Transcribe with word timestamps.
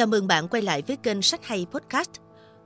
Chào 0.00 0.06
mừng 0.06 0.26
bạn 0.26 0.48
quay 0.48 0.62
lại 0.62 0.82
với 0.86 0.96
kênh 0.96 1.22
Sách 1.22 1.44
Hay 1.44 1.66
Podcast. 1.72 2.10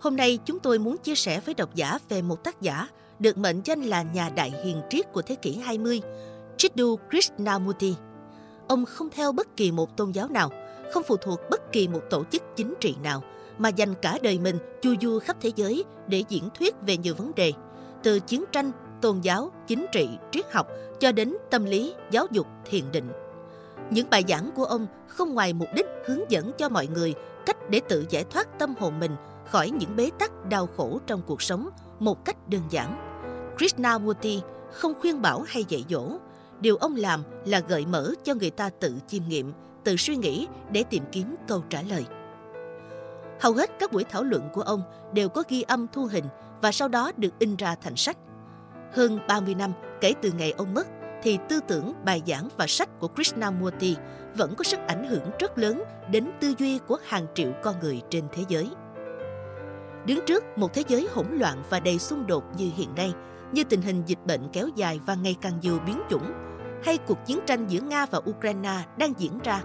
Hôm 0.01 0.17
nay 0.17 0.39
chúng 0.45 0.61
tôi 0.61 0.79
muốn 0.79 0.97
chia 0.97 1.15
sẻ 1.15 1.41
với 1.41 1.55
độc 1.55 1.75
giả 1.75 1.99
về 2.09 2.23
một 2.23 2.45
tác 2.45 2.61
giả 2.61 2.89
được 3.19 3.39
mệnh 3.39 3.61
danh 3.65 3.83
là 3.83 4.03
nhà 4.03 4.31
đại 4.31 4.53
hiền 4.65 4.83
triết 4.91 5.13
của 5.13 5.23
thế 5.23 5.35
kỷ 5.35 5.57
20, 5.57 6.01
Jiddu 6.59 6.97
Krishnamurti. 7.11 7.95
Ông 8.69 8.85
không 8.85 9.09
theo 9.11 9.33
bất 9.33 9.57
kỳ 9.57 9.73
một 9.73 9.97
tôn 9.97 10.13
giáo 10.13 10.29
nào, 10.29 10.51
không 10.93 11.03
phụ 11.03 11.17
thuộc 11.17 11.41
bất 11.51 11.73
kỳ 11.73 11.89
một 11.89 12.01
tổ 12.11 12.25
chức 12.25 12.43
chính 12.57 12.75
trị 12.81 12.95
nào, 13.03 13.23
mà 13.59 13.69
dành 13.69 13.95
cả 13.95 14.19
đời 14.23 14.39
mình 14.39 14.59
chu 14.83 14.95
du 15.01 15.19
khắp 15.19 15.37
thế 15.41 15.51
giới 15.57 15.85
để 16.07 16.25
diễn 16.29 16.49
thuyết 16.59 16.75
về 16.87 16.97
nhiều 16.97 17.15
vấn 17.15 17.33
đề, 17.35 17.53
từ 18.03 18.21
chiến 18.21 18.45
tranh, 18.53 18.71
tôn 19.03 19.21
giáo, 19.21 19.53
chính 19.67 19.87
trị, 19.93 20.09
triết 20.33 20.53
học 20.53 20.69
cho 21.01 21.13
đến 21.13 21.35
tâm 21.51 21.65
lý, 21.65 21.95
giáo 22.11 22.27
dục, 22.31 22.47
thiền 22.65 22.85
định. 22.93 23.09
Những 23.91 24.11
bài 24.11 24.25
giảng 24.29 24.51
của 24.55 24.65
ông 24.65 24.87
không 25.07 25.35
ngoài 25.35 25.53
mục 25.53 25.69
đích 25.75 25.87
hướng 26.07 26.31
dẫn 26.31 26.53
cho 26.59 26.69
mọi 26.69 26.87
người 26.87 27.15
cách 27.47 27.71
để 27.71 27.81
tự 27.89 28.05
giải 28.11 28.25
thoát 28.25 28.59
tâm 28.59 28.75
hồn 28.79 29.01
mình 29.01 29.17
khỏi 29.51 29.71
những 29.71 29.97
bế 29.97 30.11
tắc 30.19 30.45
đau 30.49 30.69
khổ 30.77 31.01
trong 31.07 31.23
cuộc 31.27 31.43
sống 31.43 31.69
một 31.99 32.25
cách 32.25 32.49
đơn 32.49 32.63
giản. 32.71 32.97
Krishnamurti 33.59 34.41
không 34.73 34.95
khuyên 35.01 35.23
bảo 35.23 35.45
hay 35.47 35.65
dạy 35.69 35.85
dỗ. 35.89 36.11
Điều 36.61 36.77
ông 36.77 36.97
làm 36.97 37.23
là 37.45 37.61
gợi 37.69 37.87
mở 37.87 38.15
cho 38.25 38.35
người 38.35 38.51
ta 38.51 38.71
tự 38.81 38.95
chiêm 39.07 39.23
nghiệm, 39.29 39.53
tự 39.85 39.97
suy 39.97 40.17
nghĩ 40.17 40.47
để 40.71 40.85
tìm 40.91 41.03
kiếm 41.13 41.37
câu 41.49 41.65
trả 41.71 41.83
lời. 41.83 42.05
Hầu 43.41 43.53
hết 43.53 43.71
các 43.79 43.93
buổi 43.93 44.05
thảo 44.05 44.23
luận 44.23 44.49
của 44.53 44.63
ông 44.63 44.83
đều 45.13 45.29
có 45.29 45.43
ghi 45.49 45.63
âm 45.63 45.87
thu 45.93 46.07
hình 46.07 46.25
và 46.63 46.73
sau 46.73 46.89
đó 46.89 47.13
được 47.17 47.39
in 47.39 47.57
ra 47.57 47.75
thành 47.83 47.97
sách. 47.97 48.17
Hơn 48.93 49.19
30 49.29 49.55
năm 49.55 49.73
kể 50.01 50.15
từ 50.23 50.33
ngày 50.33 50.53
ông 50.53 50.75
mất, 50.75 50.87
thì 51.25 51.39
tư 51.49 51.61
tưởng, 51.69 51.93
bài 52.05 52.23
giảng 52.27 52.49
và 52.57 52.67
sách 52.67 52.89
của 53.01 53.09
Krishnamurti 53.09 53.97
vẫn 54.35 54.55
có 54.55 54.65
sức 54.65 54.81
ảnh 54.87 55.09
hưởng 55.09 55.31
rất 55.39 55.59
lớn 55.59 55.83
đến 56.11 56.31
tư 56.41 56.55
duy 56.59 56.79
của 56.79 56.97
hàng 57.07 57.27
triệu 57.35 57.53
con 57.63 57.75
người 57.81 58.03
trên 58.11 58.25
thế 58.33 58.45
giới. 58.49 58.71
Đứng 60.07 60.21
trước 60.27 60.45
một 60.57 60.75
thế 60.75 60.83
giới 60.89 61.09
hỗn 61.13 61.27
loạn 61.31 61.63
và 61.71 61.81
đầy 61.81 61.99
xung 61.99 62.27
đột 62.27 62.45
như 62.57 62.71
hiện 62.77 62.95
nay, 62.95 63.13
như 63.53 63.65
tình 63.65 63.83
hình 63.83 64.03
dịch 64.07 64.27
bệnh 64.27 64.49
kéo 64.53 64.69
dài 64.77 65.01
và 65.07 65.15
ngày 65.15 65.37
càng 65.41 65.59
nhiều 65.63 65.79
biến 65.87 66.03
chủng, 66.11 66.33
hay 66.85 66.99
cuộc 66.99 67.19
chiến 67.27 67.41
tranh 67.47 67.67
giữa 67.67 67.81
Nga 67.81 68.07
và 68.07 68.21
Ukraine 68.31 68.79
đang 68.99 69.13
diễn 69.19 69.39
ra, 69.45 69.63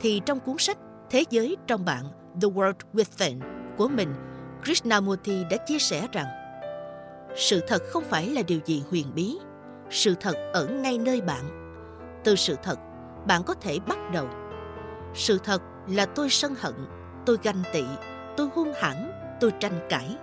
thì 0.00 0.20
trong 0.26 0.40
cuốn 0.40 0.58
sách 0.58 0.78
Thế 1.10 1.24
giới 1.30 1.56
trong 1.66 1.84
bạn 1.84 2.04
The 2.42 2.48
World 2.48 2.74
Within 2.94 3.40
của 3.76 3.88
mình, 3.88 4.14
Krishnamurti 4.64 5.44
đã 5.50 5.56
chia 5.56 5.78
sẻ 5.78 6.06
rằng 6.12 6.26
sự 7.36 7.60
thật 7.68 7.82
không 7.88 8.04
phải 8.04 8.26
là 8.26 8.42
điều 8.42 8.60
gì 8.66 8.82
huyền 8.90 9.06
bí, 9.14 9.38
sự 9.92 10.14
thật 10.20 10.36
ở 10.52 10.66
ngay 10.66 10.98
nơi 10.98 11.20
bạn. 11.20 11.44
Từ 12.24 12.36
sự 12.36 12.56
thật, 12.62 12.78
bạn 13.26 13.42
có 13.46 13.54
thể 13.54 13.78
bắt 13.88 13.98
đầu. 14.12 14.28
Sự 15.14 15.38
thật 15.44 15.62
là 15.88 16.06
tôi 16.06 16.30
sân 16.30 16.54
hận, 16.58 16.74
tôi 17.26 17.38
ganh 17.42 17.62
tị, 17.72 17.84
tôi 18.36 18.48
hung 18.54 18.72
hãn, 18.76 19.12
tôi 19.40 19.52
tranh 19.60 19.86
cãi. 19.88 20.16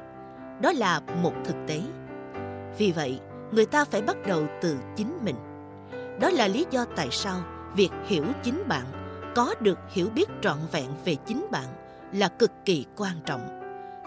Đó 0.61 0.71
là 0.71 0.99
một 0.99 1.33
thực 1.45 1.55
tế. 1.67 1.81
Vì 2.77 2.91
vậy, 2.91 3.19
người 3.51 3.65
ta 3.65 3.85
phải 3.85 4.01
bắt 4.01 4.17
đầu 4.27 4.43
từ 4.61 4.77
chính 4.95 5.17
mình. 5.21 5.35
Đó 6.19 6.29
là 6.29 6.47
lý 6.47 6.65
do 6.71 6.85
tại 6.95 7.07
sao 7.11 7.41
việc 7.75 7.89
hiểu 8.05 8.23
chính 8.43 8.63
bạn, 8.67 8.85
có 9.35 9.55
được 9.61 9.79
hiểu 9.89 10.09
biết 10.09 10.29
trọn 10.41 10.57
vẹn 10.71 10.89
về 11.05 11.15
chính 11.15 11.47
bạn 11.51 11.67
là 12.13 12.27
cực 12.27 12.51
kỳ 12.65 12.85
quan 12.97 13.15
trọng. 13.25 13.59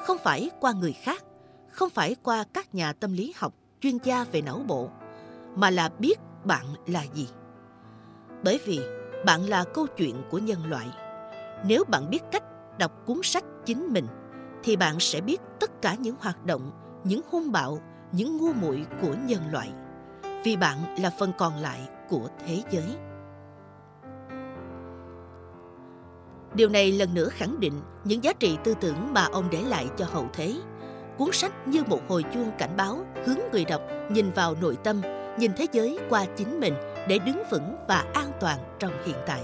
Không 0.07 0.17
phải 0.25 0.51
qua 0.61 0.73
người 0.73 0.93
khác, 0.93 1.25
không 1.69 1.91
phải 1.91 2.17
qua 2.23 2.45
các 2.55 2.75
nhà 2.75 2.93
tâm 2.93 3.13
lý 3.13 3.33
học 3.37 3.55
chuyên 3.81 3.99
gia 3.99 4.25
về 4.25 4.43
não 4.43 4.61
bộ, 4.67 4.91
mà 5.57 5.71
là 5.71 5.89
biết 5.99 6.19
bạn 6.45 6.67
là 6.87 7.03
gì. 7.03 7.29
Bởi 8.45 8.61
vì 8.65 8.81
bạn 9.27 9.49
là 9.49 9.65
câu 9.75 9.87
chuyện 9.87 10.23
của 10.31 10.39
nhân 10.39 10.59
loại. 10.67 10.87
Nếu 11.67 11.85
bạn 11.89 12.11
biết 12.11 12.23
cách 12.33 12.43
đọc 12.79 12.93
cuốn 13.07 13.21
sách 13.23 13.45
chính 13.65 13.93
mình, 13.93 14.07
thì 14.63 14.77
bạn 14.77 15.01
sẽ 15.01 15.21
biết 15.21 15.41
tất 15.61 15.83
cả 15.83 15.95
những 15.95 16.17
hoạt 16.21 16.47
động, 16.47 16.71
những 17.05 17.21
hung 17.31 17.53
bạo, 17.53 17.79
những 18.13 18.37
ngu 18.37 18.53
muội 18.53 18.87
của 19.03 19.15
nhân 19.27 19.43
loại. 19.53 19.73
Vì 20.45 20.57
bạn 20.57 20.79
là 20.99 21.11
phần 21.19 21.33
còn 21.39 21.57
lại 21.57 21.89
của 22.09 22.29
thế 22.47 22.63
giới. 22.71 22.97
Điều 26.55 26.69
này 26.69 26.93
lần 26.93 27.15
nữa 27.15 27.29
khẳng 27.29 27.61
định 27.61 27.81
những 28.05 28.25
giá 28.25 28.33
trị 28.33 28.59
tư 28.65 28.75
tưởng 28.81 29.13
mà 29.13 29.25
ông 29.25 29.45
để 29.51 29.63
lại 29.63 29.89
cho 29.97 30.07
hậu 30.13 30.27
thế. 30.33 30.55
Cuốn 31.19 31.29
sách 31.33 31.69
như 31.69 31.85
một 31.85 32.01
hồi 32.09 32.25
chuông 32.35 32.51
cảnh 32.59 32.77
báo 32.77 32.99
hướng 33.27 33.39
người 33.53 33.65
đọc 33.65 33.81
nhìn 34.11 34.31
vào 34.31 34.55
nội 34.61 34.77
tâm, 34.85 35.01
nhìn 35.39 35.53
thế 35.57 35.67
giới 35.73 35.99
qua 36.09 36.25
chính 36.37 36.61
mình 36.61 36.75
để 37.09 37.19
đứng 37.19 37.43
vững 37.51 37.77
và 37.89 38.05
an 38.15 38.31
toàn 38.41 38.59
trong 38.79 38.93
hiện 39.05 39.17
tại. 39.27 39.43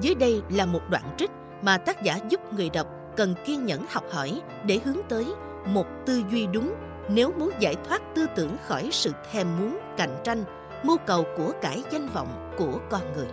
Dưới 0.00 0.14
đây 0.14 0.42
là 0.50 0.66
một 0.66 0.80
đoạn 0.90 1.14
trích 1.16 1.30
mà 1.62 1.78
tác 1.78 2.02
giả 2.02 2.18
giúp 2.28 2.52
người 2.52 2.70
đọc 2.70 2.86
cần 3.16 3.34
kiên 3.44 3.66
nhẫn 3.66 3.84
học 3.90 4.04
hỏi 4.10 4.40
để 4.66 4.80
hướng 4.84 4.98
tới 5.08 5.26
một 5.66 5.86
tư 6.06 6.22
duy 6.30 6.46
đúng 6.46 6.74
nếu 7.08 7.32
muốn 7.38 7.50
giải 7.58 7.74
thoát 7.88 8.02
tư 8.14 8.26
tưởng 8.36 8.56
khỏi 8.66 8.88
sự 8.92 9.12
thèm 9.32 9.46
muốn 9.58 9.78
cạnh 9.96 10.16
tranh, 10.24 10.44
mưu 10.82 10.96
cầu 11.06 11.24
của 11.36 11.52
cải 11.62 11.82
danh 11.90 12.08
vọng 12.08 12.54
của 12.58 12.78
con 12.90 13.12
người. 13.12 13.28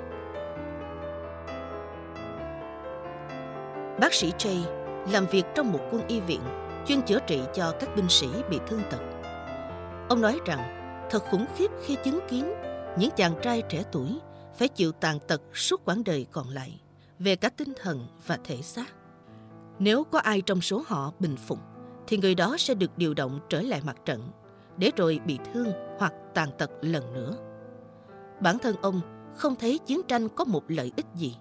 Bác 3.99 4.13
sĩ 4.13 4.31
Jay 4.37 4.63
làm 5.11 5.25
việc 5.25 5.43
trong 5.55 5.71
một 5.71 5.79
quân 5.91 6.07
y 6.07 6.19
viện 6.19 6.41
chuyên 6.85 7.01
chữa 7.01 7.19
trị 7.27 7.41
cho 7.53 7.73
các 7.79 7.95
binh 7.95 8.09
sĩ 8.09 8.27
bị 8.49 8.59
thương 8.67 8.81
tật. 8.91 8.99
Ông 10.09 10.21
nói 10.21 10.39
rằng 10.45 10.80
thật 11.11 11.23
khủng 11.31 11.45
khiếp 11.55 11.71
khi 11.83 11.97
chứng 12.03 12.19
kiến 12.29 12.53
những 12.97 13.09
chàng 13.15 13.33
trai 13.41 13.61
trẻ 13.69 13.83
tuổi 13.91 14.19
phải 14.55 14.67
chịu 14.67 14.91
tàn 14.91 15.19
tật 15.27 15.41
suốt 15.53 15.81
quãng 15.85 16.03
đời 16.03 16.25
còn 16.31 16.49
lại 16.49 16.81
về 17.19 17.35
cả 17.35 17.49
tinh 17.49 17.73
thần 17.81 18.07
và 18.27 18.37
thể 18.43 18.61
xác. 18.61 18.93
Nếu 19.79 20.03
có 20.03 20.19
ai 20.19 20.41
trong 20.41 20.61
số 20.61 20.83
họ 20.87 21.11
bình 21.19 21.35
phục, 21.35 21.59
thì 22.07 22.17
người 22.17 22.35
đó 22.35 22.55
sẽ 22.59 22.73
được 22.73 22.97
điều 22.97 23.13
động 23.13 23.39
trở 23.49 23.61
lại 23.61 23.81
mặt 23.85 23.97
trận, 24.05 24.29
để 24.77 24.91
rồi 24.95 25.19
bị 25.25 25.39
thương 25.53 25.67
hoặc 25.99 26.13
tàn 26.33 26.49
tật 26.57 26.71
lần 26.81 27.13
nữa. 27.13 27.37
Bản 28.41 28.59
thân 28.59 28.75
ông 28.81 29.01
không 29.35 29.55
thấy 29.55 29.77
chiến 29.77 30.01
tranh 30.07 30.29
có 30.29 30.43
một 30.43 30.63
lợi 30.67 30.91
ích 30.95 31.05
gì 31.15 31.35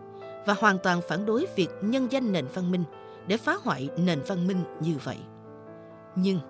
và 0.46 0.54
hoàn 0.58 0.78
toàn 0.78 1.00
phản 1.08 1.26
đối 1.26 1.46
việc 1.56 1.68
nhân 1.82 2.06
danh 2.10 2.32
nền 2.32 2.46
văn 2.54 2.70
minh 2.70 2.84
để 3.26 3.36
phá 3.36 3.56
hoại 3.62 3.88
nền 3.96 4.20
văn 4.26 4.46
minh 4.46 4.64
như 4.80 4.94
vậy. 5.04 5.18
Nhưng 6.16 6.40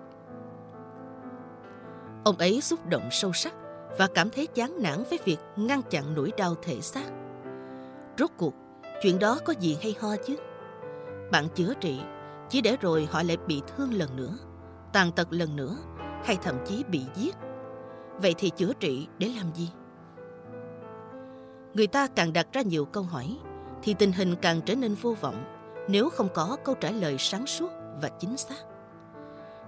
ông 2.23 2.37
ấy 2.37 2.61
xúc 2.61 2.79
động 2.89 3.09
sâu 3.11 3.33
sắc 3.33 3.53
và 3.97 4.07
cảm 4.07 4.29
thấy 4.29 4.47
chán 4.47 4.81
nản 4.81 5.03
với 5.09 5.19
việc 5.25 5.37
ngăn 5.55 5.81
chặn 5.89 6.13
nỗi 6.15 6.31
đau 6.37 6.55
thể 6.61 6.81
xác. 6.81 7.11
Rốt 8.17 8.29
cuộc, 8.37 8.53
chuyện 9.01 9.19
đó 9.19 9.39
có 9.45 9.53
gì 9.59 9.77
hay 9.81 9.95
ho 9.99 10.15
chứ? 10.25 10.35
Bạn 11.31 11.47
chữa 11.55 11.73
trị, 11.73 11.99
chỉ 12.49 12.61
để 12.61 12.77
rồi 12.81 13.07
họ 13.11 13.23
lại 13.23 13.37
bị 13.47 13.61
thương 13.67 13.93
lần 13.93 14.15
nữa, 14.15 14.37
tàn 14.93 15.11
tật 15.11 15.27
lần 15.31 15.55
nữa, 15.55 15.77
hay 16.23 16.37
thậm 16.43 16.55
chí 16.65 16.83
bị 16.83 17.01
giết. 17.15 17.35
Vậy 18.21 18.35
thì 18.37 18.49
chữa 18.49 18.73
trị 18.73 19.07
để 19.17 19.27
làm 19.37 19.53
gì? 19.53 19.69
Người 21.73 21.87
ta 21.87 22.07
càng 22.07 22.33
đặt 22.33 22.47
ra 22.53 22.61
nhiều 22.61 22.85
câu 22.85 23.03
hỏi, 23.03 23.37
thì 23.83 23.93
tình 23.93 24.11
hình 24.11 24.35
càng 24.41 24.61
trở 24.61 24.75
nên 24.75 24.95
vô 24.95 25.15
vọng 25.21 25.43
nếu 25.87 26.09
không 26.09 26.29
có 26.33 26.57
câu 26.63 26.75
trả 26.75 26.91
lời 26.91 27.15
sáng 27.19 27.47
suốt 27.47 27.71
và 28.01 28.09
chính 28.19 28.37
xác. 28.37 28.65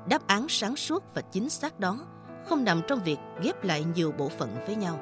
Đáp 0.09 0.27
án 0.27 0.45
sáng 0.49 0.75
suốt 0.75 1.03
và 1.13 1.21
chính 1.21 1.49
xác 1.49 1.79
đó 1.79 1.97
không 2.45 2.63
nằm 2.63 2.81
trong 2.87 2.99
việc 3.03 3.17
ghép 3.41 3.63
lại 3.63 3.85
nhiều 3.95 4.11
bộ 4.17 4.29
phận 4.29 4.49
với 4.65 4.75
nhau, 4.75 4.99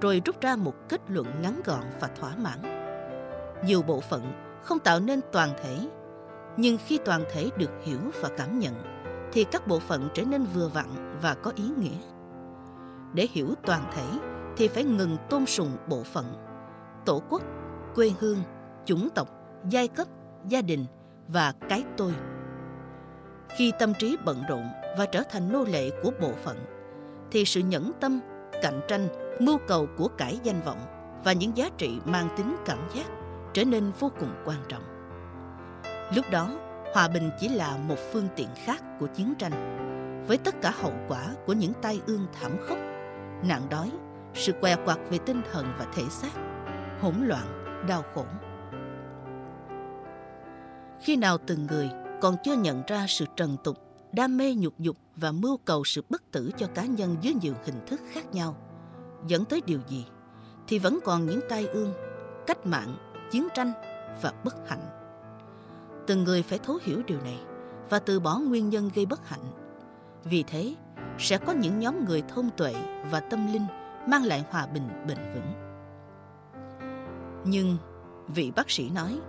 rồi 0.00 0.22
rút 0.24 0.40
ra 0.40 0.56
một 0.56 0.74
kết 0.88 1.00
luận 1.08 1.26
ngắn 1.42 1.60
gọn 1.64 1.84
và 2.00 2.08
thỏa 2.08 2.36
mãn. 2.36 2.58
Nhiều 3.64 3.82
bộ 3.82 4.00
phận 4.00 4.32
không 4.62 4.78
tạo 4.78 5.00
nên 5.00 5.20
toàn 5.32 5.50
thể, 5.62 5.78
nhưng 6.56 6.78
khi 6.86 6.98
toàn 7.04 7.24
thể 7.32 7.50
được 7.56 7.70
hiểu 7.82 7.98
và 8.20 8.28
cảm 8.36 8.58
nhận, 8.58 8.74
thì 9.32 9.44
các 9.44 9.66
bộ 9.66 9.78
phận 9.78 10.08
trở 10.14 10.22
nên 10.24 10.44
vừa 10.44 10.68
vặn 10.68 11.18
và 11.22 11.34
có 11.34 11.52
ý 11.56 11.70
nghĩa. 11.76 11.98
Để 13.14 13.28
hiểu 13.32 13.54
toàn 13.66 13.82
thể 13.94 14.06
thì 14.56 14.68
phải 14.68 14.84
ngừng 14.84 15.16
tôn 15.30 15.46
sùng 15.46 15.70
bộ 15.88 16.02
phận. 16.02 16.26
Tổ 17.04 17.22
quốc, 17.28 17.42
quê 17.94 18.12
hương, 18.20 18.38
chủng 18.84 19.08
tộc, 19.14 19.28
giai 19.68 19.88
cấp, 19.88 20.08
gia 20.48 20.62
đình 20.62 20.86
và 21.28 21.52
cái 21.68 21.84
tôi. 21.96 22.14
Khi 23.56 23.72
tâm 23.78 23.92
trí 23.98 24.16
bận 24.24 24.42
rộn 24.48 24.64
và 24.98 25.06
trở 25.06 25.22
thành 25.30 25.52
nô 25.52 25.64
lệ 25.64 25.90
của 26.02 26.10
bộ 26.20 26.32
phận, 26.44 26.56
thì 27.30 27.44
sự 27.44 27.60
nhẫn 27.60 27.92
tâm, 28.00 28.20
cạnh 28.62 28.80
tranh, 28.88 29.08
mưu 29.40 29.58
cầu 29.68 29.88
của 29.96 30.08
cải 30.08 30.38
danh 30.42 30.60
vọng 30.64 30.80
và 31.24 31.32
những 31.32 31.56
giá 31.56 31.70
trị 31.78 32.00
mang 32.04 32.28
tính 32.36 32.56
cảm 32.66 32.78
giác 32.94 33.06
trở 33.52 33.64
nên 33.64 33.90
vô 34.00 34.12
cùng 34.20 34.30
quan 34.44 34.58
trọng. 34.68 34.82
Lúc 36.14 36.24
đó, 36.30 36.50
hòa 36.94 37.08
bình 37.08 37.30
chỉ 37.40 37.48
là 37.48 37.76
một 37.76 37.96
phương 38.12 38.28
tiện 38.36 38.48
khác 38.64 38.82
của 39.00 39.06
chiến 39.06 39.34
tranh, 39.38 39.84
với 40.28 40.38
tất 40.38 40.54
cả 40.62 40.72
hậu 40.80 40.92
quả 41.08 41.26
của 41.46 41.52
những 41.52 41.72
tai 41.82 42.00
ương 42.06 42.26
thảm 42.40 42.56
khốc, 42.68 42.78
nạn 43.44 43.62
đói, 43.70 43.90
sự 44.34 44.52
què 44.52 44.76
quặt 44.84 44.98
về 45.10 45.18
tinh 45.18 45.42
thần 45.52 45.72
và 45.78 45.86
thể 45.94 46.02
xác, 46.08 46.32
hỗn 47.00 47.14
loạn, 47.14 47.64
đau 47.88 48.02
khổ. 48.14 48.24
Khi 51.00 51.16
nào 51.16 51.38
từng 51.38 51.66
người 51.66 51.90
còn 52.20 52.36
chưa 52.44 52.56
nhận 52.56 52.82
ra 52.86 53.04
sự 53.08 53.24
trần 53.36 53.56
tục 53.64 53.76
đam 54.12 54.36
mê 54.36 54.54
nhục 54.54 54.78
dục 54.78 54.96
và 55.16 55.32
mưu 55.32 55.56
cầu 55.56 55.84
sự 55.84 56.02
bất 56.10 56.30
tử 56.32 56.50
cho 56.56 56.66
cá 56.66 56.84
nhân 56.84 57.16
dưới 57.20 57.34
nhiều 57.42 57.54
hình 57.64 57.86
thức 57.86 58.00
khác 58.12 58.34
nhau 58.34 58.56
dẫn 59.26 59.44
tới 59.44 59.62
điều 59.66 59.80
gì 59.88 60.06
thì 60.66 60.78
vẫn 60.78 60.98
còn 61.04 61.26
những 61.26 61.40
tai 61.48 61.66
ương 61.66 61.92
cách 62.46 62.66
mạng 62.66 62.96
chiến 63.30 63.48
tranh 63.54 63.72
và 64.22 64.32
bất 64.44 64.54
hạnh 64.68 64.98
Từng 66.08 66.24
người 66.24 66.42
phải 66.42 66.58
thấu 66.58 66.78
hiểu 66.82 67.02
điều 67.06 67.20
này 67.20 67.38
và 67.90 67.98
từ 67.98 68.20
bỏ 68.20 68.38
nguyên 68.38 68.68
nhân 68.68 68.90
gây 68.94 69.06
bất 69.06 69.28
hạnh. 69.28 69.44
Vì 70.24 70.42
thế, 70.42 70.74
sẽ 71.18 71.38
có 71.38 71.52
những 71.52 71.78
nhóm 71.78 72.04
người 72.04 72.22
thông 72.28 72.50
tuệ 72.56 72.74
và 73.10 73.20
tâm 73.20 73.52
linh 73.52 73.66
mang 74.08 74.24
lại 74.24 74.44
hòa 74.50 74.66
bình 74.66 74.88
bền 75.08 75.18
vững. 75.34 75.52
Nhưng 77.44 77.76
vị 78.28 78.52
bác 78.56 78.70
sĩ 78.70 78.90
nói, 78.90 79.20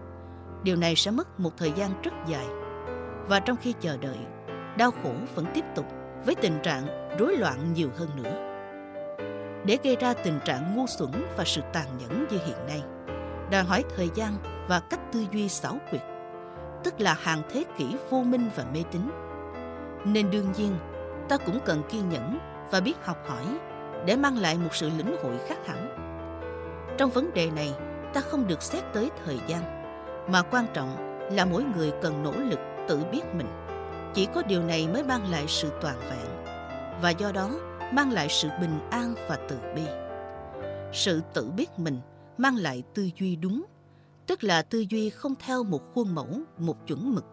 điều 0.64 0.76
này 0.76 0.96
sẽ 0.96 1.12
mất 1.12 1.40
một 1.40 1.58
thời 1.58 1.72
gian 1.72 2.02
rất 2.02 2.14
dài 2.28 2.48
và 3.28 3.40
trong 3.40 3.58
khi 3.58 3.74
chờ 3.80 3.98
đợi, 3.98 4.18
đau 4.80 4.92
khổ 4.92 5.12
vẫn 5.36 5.46
tiếp 5.54 5.66
tục 5.76 5.86
với 6.26 6.36
tình 6.36 6.60
trạng 6.64 6.88
rối 7.20 7.38
loạn 7.38 7.74
nhiều 7.74 7.90
hơn 7.98 8.10
nữa. 8.16 8.32
Để 9.66 9.78
gây 9.84 9.96
ra 9.96 10.14
tình 10.14 10.40
trạng 10.46 10.76
ngu 10.76 10.88
xuẩn 10.88 11.12
và 11.38 11.44
sự 11.46 11.62
tàn 11.74 11.86
nhẫn 11.98 12.26
như 12.30 12.38
hiện 12.46 12.58
nay, 12.68 12.84
đòi 13.52 13.64
hỏi 13.64 13.84
thời 13.96 14.10
gian 14.16 14.34
và 14.68 14.80
cách 14.80 15.00
tư 15.12 15.26
duy 15.32 15.50
xảo 15.50 15.78
quyệt, 15.90 16.02
tức 16.84 17.02
là 17.02 17.18
hàng 17.22 17.42
thế 17.54 17.64
kỷ 17.78 17.96
vô 18.10 18.24
minh 18.24 18.50
và 18.56 18.66
mê 18.74 18.84
tín. 18.92 19.02
Nên 20.06 20.32
đương 20.32 20.54
nhiên, 20.58 20.76
ta 21.30 21.38
cũng 21.38 21.60
cần 21.66 21.84
kiên 21.90 22.10
nhẫn 22.10 22.40
và 22.72 22.80
biết 22.80 22.96
học 23.04 23.18
hỏi 23.28 23.46
để 24.06 24.16
mang 24.16 24.38
lại 24.38 24.58
một 24.58 24.76
sự 24.76 24.90
lĩnh 24.98 25.16
hội 25.24 25.38
khác 25.48 25.58
hẳn. 25.68 25.96
Trong 26.98 27.10
vấn 27.10 27.34
đề 27.34 27.50
này, 27.52 27.74
ta 28.14 28.22
không 28.22 28.48
được 28.48 28.62
xét 28.62 28.84
tới 28.94 29.10
thời 29.26 29.40
gian, 29.48 29.62
mà 30.32 30.42
quan 30.42 30.66
trọng 30.74 31.20
là 31.32 31.46
mỗi 31.46 31.64
người 31.64 31.92
cần 32.02 32.24
nỗ 32.24 32.32
lực 32.32 32.60
tự 32.88 33.04
biết 33.12 33.22
mình. 33.34 33.48
Chỉ 34.14 34.28
có 34.34 34.44
điều 34.44 34.64
này 34.64 34.88
mới 34.88 35.04
mang 35.04 35.32
lại 35.32 35.46
sự 35.48 35.72
toàn 35.82 36.00
vẹn 36.00 36.40
và 37.02 37.10
do 37.10 37.32
đó 37.32 37.60
mang 37.94 38.12
lại 38.12 38.28
sự 38.30 38.50
bình 38.62 38.80
an 38.90 39.16
và 39.28 39.38
từ 39.50 39.58
bi. 39.76 39.82
Sự 40.94 41.22
tự 41.34 41.52
biết 41.52 41.70
mình 41.78 42.00
mang 42.38 42.56
lại 42.56 42.84
tư 42.94 43.10
duy 43.20 43.36
đúng, 43.36 43.66
tức 44.28 44.44
là 44.44 44.62
tư 44.62 44.86
duy 44.90 45.10
không 45.10 45.36
theo 45.40 45.64
một 45.64 45.94
khuôn 45.94 46.16
mẫu, 46.16 46.28
một 46.58 46.88
chuẩn 46.88 47.16
mực. 47.16 47.26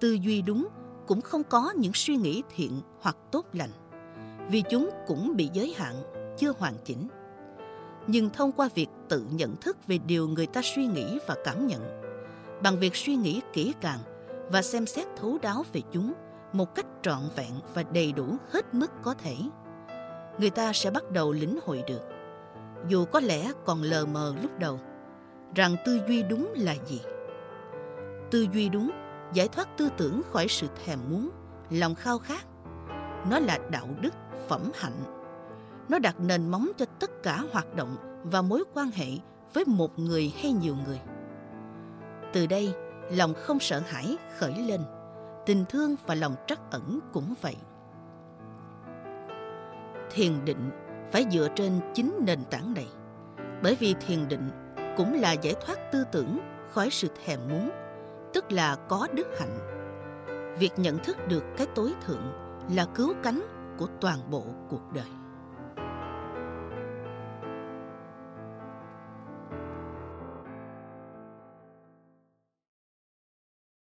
Tư 0.00 0.12
duy 0.12 0.42
đúng 0.42 0.68
cũng 1.06 1.20
không 1.20 1.44
có 1.44 1.72
những 1.76 1.92
suy 1.94 2.16
nghĩ 2.16 2.42
thiện 2.56 2.80
hoặc 3.00 3.16
tốt 3.32 3.46
lành, 3.52 3.70
vì 4.48 4.62
chúng 4.70 4.90
cũng 5.06 5.36
bị 5.36 5.50
giới 5.52 5.74
hạn, 5.76 5.94
chưa 6.38 6.52
hoàn 6.58 6.74
chỉnh. 6.84 7.08
Nhưng 8.06 8.30
thông 8.30 8.52
qua 8.52 8.68
việc 8.74 8.88
tự 9.08 9.26
nhận 9.32 9.56
thức 9.56 9.76
về 9.86 9.98
điều 9.98 10.28
người 10.28 10.46
ta 10.46 10.60
suy 10.64 10.86
nghĩ 10.86 11.18
và 11.26 11.36
cảm 11.44 11.66
nhận, 11.66 12.00
bằng 12.62 12.78
việc 12.78 12.96
suy 12.96 13.16
nghĩ 13.16 13.40
kỹ 13.52 13.74
càng 13.80 13.98
và 14.50 14.62
xem 14.62 14.86
xét 14.86 15.06
thấu 15.16 15.38
đáo 15.42 15.64
về 15.72 15.82
chúng 15.92 16.12
một 16.52 16.74
cách 16.74 16.86
trọn 17.02 17.20
vẹn 17.36 17.52
và 17.74 17.82
đầy 17.82 18.12
đủ 18.12 18.36
hết 18.50 18.74
mức 18.74 18.90
có 19.02 19.14
thể, 19.14 19.36
người 20.38 20.50
ta 20.50 20.72
sẽ 20.72 20.90
bắt 20.90 21.10
đầu 21.10 21.32
lĩnh 21.32 21.58
hội 21.66 21.82
được, 21.86 22.00
dù 22.88 23.04
có 23.04 23.20
lẽ 23.20 23.52
còn 23.64 23.82
lờ 23.82 24.06
mờ 24.06 24.34
lúc 24.42 24.58
đầu, 24.58 24.80
rằng 25.54 25.76
tư 25.84 26.00
duy 26.08 26.22
đúng 26.22 26.52
là 26.56 26.74
gì. 26.86 27.00
Tư 28.30 28.46
duy 28.52 28.68
đúng 28.68 28.90
giải 29.32 29.48
thoát 29.48 29.68
tư 29.76 29.88
tưởng 29.96 30.22
khỏi 30.32 30.46
sự 30.48 30.66
thèm 30.84 30.98
muốn, 31.08 31.30
lòng 31.70 31.94
khao 31.94 32.18
khát. 32.18 32.46
Nó 33.30 33.38
là 33.38 33.58
đạo 33.70 33.88
đức, 34.00 34.14
phẩm 34.48 34.70
hạnh. 34.74 35.02
Nó 35.88 35.98
đặt 35.98 36.20
nền 36.20 36.48
móng 36.48 36.70
cho 36.76 36.86
tất 37.00 37.22
cả 37.22 37.42
hoạt 37.52 37.74
động 37.74 37.96
và 38.24 38.42
mối 38.42 38.64
quan 38.74 38.90
hệ 38.90 39.08
với 39.54 39.64
một 39.66 39.98
người 39.98 40.32
hay 40.42 40.52
nhiều 40.52 40.74
người. 40.86 41.00
Từ 42.32 42.46
đây, 42.46 42.74
lòng 43.10 43.34
không 43.34 43.60
sợ 43.60 43.82
hãi 43.86 44.16
khởi 44.38 44.54
lên, 44.54 44.80
tình 45.46 45.64
thương 45.68 45.96
và 46.06 46.14
lòng 46.14 46.34
trắc 46.46 46.60
ẩn 46.70 47.00
cũng 47.12 47.34
vậy. 47.40 47.56
Thiền 50.10 50.44
định 50.44 50.70
phải 51.12 51.26
dựa 51.30 51.48
trên 51.54 51.80
chính 51.94 52.14
nền 52.26 52.44
tảng 52.50 52.74
này, 52.74 52.88
bởi 53.62 53.74
vì 53.74 53.94
thiền 53.94 54.28
định 54.28 54.50
cũng 54.96 55.20
là 55.20 55.32
giải 55.32 55.54
thoát 55.66 55.92
tư 55.92 56.04
tưởng 56.12 56.38
khỏi 56.70 56.90
sự 56.90 57.08
thèm 57.24 57.40
muốn 57.48 57.70
tức 58.32 58.52
là 58.52 58.76
có 58.76 59.06
đức 59.14 59.26
hạnh. 59.38 59.58
Việc 60.58 60.72
nhận 60.76 60.98
thức 60.98 61.16
được 61.28 61.44
cái 61.56 61.66
tối 61.74 61.92
thượng 62.06 62.32
là 62.74 62.86
cứu 62.94 63.14
cánh 63.22 63.42
của 63.78 63.86
toàn 64.00 64.30
bộ 64.30 64.44
cuộc 64.68 64.92
đời. 64.94 65.19